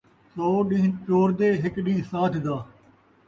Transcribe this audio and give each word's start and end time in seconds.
سو 0.33 0.47
ݙین٘ھ 0.67 0.93
چور 1.05 1.29
دے، 1.39 1.47
ہک 1.61 1.75
ݙین٘ھ 1.85 2.05
سادھ 2.11 2.37
دا 2.45 2.55